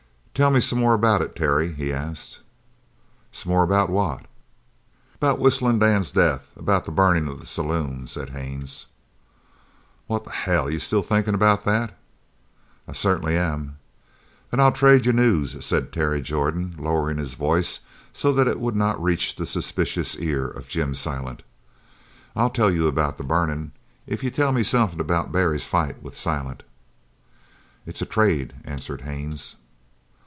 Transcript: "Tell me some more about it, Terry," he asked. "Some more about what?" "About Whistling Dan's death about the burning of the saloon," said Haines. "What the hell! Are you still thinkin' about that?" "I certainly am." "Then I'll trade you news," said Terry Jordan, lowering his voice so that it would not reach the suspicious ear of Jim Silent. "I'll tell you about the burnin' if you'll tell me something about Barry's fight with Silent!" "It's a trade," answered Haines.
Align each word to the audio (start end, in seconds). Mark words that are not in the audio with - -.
"Tell 0.33 0.49
me 0.49 0.59
some 0.61 0.79
more 0.79 0.95
about 0.95 1.21
it, 1.21 1.35
Terry," 1.35 1.71
he 1.71 1.93
asked. 1.93 2.39
"Some 3.31 3.51
more 3.51 3.61
about 3.61 3.91
what?" 3.91 4.25
"About 5.13 5.37
Whistling 5.37 5.77
Dan's 5.77 6.09
death 6.09 6.51
about 6.55 6.85
the 6.85 6.91
burning 6.91 7.27
of 7.27 7.39
the 7.39 7.45
saloon," 7.45 8.07
said 8.07 8.31
Haines. 8.31 8.87
"What 10.07 10.23
the 10.23 10.31
hell! 10.31 10.65
Are 10.65 10.71
you 10.71 10.79
still 10.79 11.03
thinkin' 11.03 11.35
about 11.35 11.63
that?" 11.65 11.95
"I 12.87 12.93
certainly 12.93 13.37
am." 13.37 13.77
"Then 14.49 14.59
I'll 14.59 14.71
trade 14.71 15.05
you 15.05 15.13
news," 15.13 15.63
said 15.63 15.93
Terry 15.93 16.23
Jordan, 16.23 16.73
lowering 16.79 17.17
his 17.19 17.35
voice 17.35 17.81
so 18.11 18.31
that 18.33 18.47
it 18.47 18.59
would 18.59 18.75
not 18.75 19.03
reach 19.03 19.35
the 19.35 19.45
suspicious 19.45 20.15
ear 20.17 20.47
of 20.47 20.67
Jim 20.69 20.95
Silent. 20.95 21.43
"I'll 22.35 22.49
tell 22.49 22.71
you 22.71 22.87
about 22.87 23.19
the 23.19 23.23
burnin' 23.23 23.73
if 24.07 24.23
you'll 24.23 24.33
tell 24.33 24.53
me 24.53 24.63
something 24.63 24.99
about 24.99 25.31
Barry's 25.31 25.65
fight 25.67 26.01
with 26.01 26.17
Silent!" 26.17 26.63
"It's 27.85 28.01
a 28.01 28.07
trade," 28.07 28.55
answered 28.65 29.01
Haines. 29.01 29.57